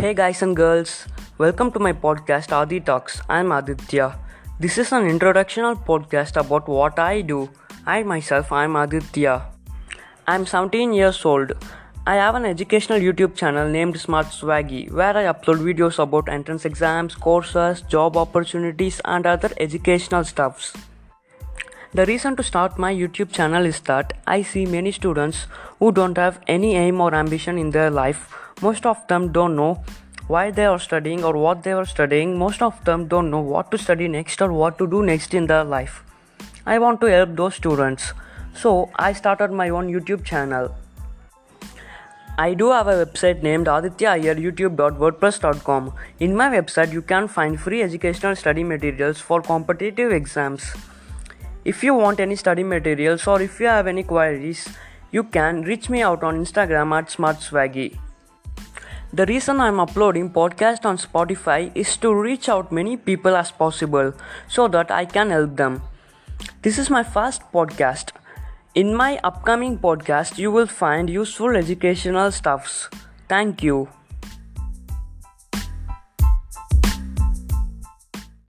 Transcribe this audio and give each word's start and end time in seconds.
Hey 0.00 0.14
guys 0.14 0.40
and 0.40 0.56
girls, 0.56 1.06
welcome 1.36 1.70
to 1.72 1.78
my 1.78 1.92
podcast 1.92 2.52
Adi 2.58 2.80
Talks. 2.80 3.20
I'm 3.28 3.52
Aditya. 3.52 4.18
This 4.58 4.78
is 4.78 4.92
an 4.92 5.02
introductional 5.02 5.74
podcast 5.88 6.40
about 6.40 6.66
what 6.68 6.98
I 6.98 7.20
do. 7.20 7.50
I 7.84 8.02
myself, 8.02 8.50
I'm 8.50 8.76
Aditya. 8.76 9.42
I'm 10.26 10.46
17 10.46 10.94
years 10.94 11.22
old. 11.26 11.52
I 12.06 12.14
have 12.14 12.34
an 12.34 12.46
educational 12.46 12.98
YouTube 12.98 13.34
channel 13.34 13.68
named 13.68 14.00
Smart 14.00 14.28
Swaggy 14.28 14.90
where 14.90 15.14
I 15.14 15.24
upload 15.24 15.60
videos 15.68 15.98
about 15.98 16.30
entrance 16.30 16.64
exams, 16.64 17.14
courses, 17.14 17.82
job 17.82 18.16
opportunities, 18.16 19.02
and 19.04 19.26
other 19.26 19.50
educational 19.58 20.24
stuffs. 20.24 20.72
The 21.92 22.06
reason 22.06 22.36
to 22.36 22.42
start 22.42 22.78
my 22.78 22.94
YouTube 22.94 23.32
channel 23.32 23.66
is 23.66 23.80
that 23.80 24.14
I 24.26 24.40
see 24.40 24.64
many 24.64 24.92
students 24.92 25.46
who 25.78 25.92
don't 25.92 26.16
have 26.16 26.40
any 26.46 26.74
aim 26.74 27.02
or 27.02 27.14
ambition 27.14 27.58
in 27.58 27.72
their 27.72 27.90
life. 27.90 28.39
Most 28.62 28.84
of 28.84 29.06
them 29.08 29.32
don't 29.32 29.56
know 29.56 29.82
why 30.26 30.50
they 30.50 30.66
are 30.66 30.78
studying 30.78 31.24
or 31.24 31.34
what 31.36 31.62
they 31.62 31.72
are 31.72 31.84
studying. 31.84 32.38
Most 32.38 32.62
of 32.62 32.82
them 32.84 33.08
don't 33.08 33.30
know 33.30 33.40
what 33.40 33.70
to 33.70 33.78
study 33.78 34.08
next 34.08 34.42
or 34.42 34.52
what 34.52 34.78
to 34.78 34.86
do 34.86 35.02
next 35.02 35.34
in 35.34 35.46
their 35.46 35.64
life. 35.64 36.04
I 36.66 36.78
want 36.78 37.00
to 37.00 37.06
help 37.06 37.36
those 37.36 37.54
students. 37.54 38.12
So 38.54 38.90
I 38.96 39.12
started 39.12 39.50
my 39.50 39.68
own 39.70 39.88
YouTube 39.88 40.24
channel. 40.24 40.74
I 42.38 42.54
do 42.54 42.70
have 42.70 42.86
a 42.88 43.04
website 43.04 43.42
named 43.42 43.66
adityaiyaryoutube.wordpress.com. 43.66 45.92
In 46.20 46.36
my 46.36 46.48
website, 46.48 46.92
you 46.92 47.02
can 47.02 47.28
find 47.28 47.60
free 47.60 47.82
educational 47.82 48.34
study 48.36 48.64
materials 48.64 49.20
for 49.20 49.42
competitive 49.42 50.12
exams. 50.12 50.72
If 51.64 51.84
you 51.84 51.94
want 51.94 52.20
any 52.20 52.36
study 52.36 52.62
materials 52.62 53.26
or 53.26 53.42
if 53.42 53.60
you 53.60 53.66
have 53.66 53.86
any 53.86 54.02
queries, 54.02 54.68
you 55.10 55.24
can 55.24 55.60
reach 55.62 55.90
me 55.90 56.00
out 56.02 56.22
on 56.22 56.44
Instagram 56.44 56.96
at 56.96 57.08
smartswaggy. 57.08 57.98
The 59.12 59.26
reason 59.26 59.60
I'm 59.60 59.80
uploading 59.80 60.30
podcast 60.30 60.84
on 60.84 60.96
Spotify 60.96 61.72
is 61.74 61.96
to 61.96 62.14
reach 62.14 62.48
out 62.48 62.70
many 62.70 62.96
people 62.96 63.34
as 63.34 63.50
possible 63.50 64.12
so 64.46 64.68
that 64.68 64.92
I 64.92 65.04
can 65.04 65.30
help 65.30 65.56
them. 65.56 65.82
This 66.62 66.78
is 66.78 66.90
my 66.90 67.02
first 67.02 67.42
podcast. 67.52 68.12
In 68.76 68.94
my 68.94 69.18
upcoming 69.24 69.78
podcast, 69.78 70.38
you 70.38 70.52
will 70.52 70.68
find 70.68 71.10
useful 71.10 71.56
educational 71.56 72.30
stuffs. 72.30 72.88
Thank 73.28 73.64
you. 73.64 73.88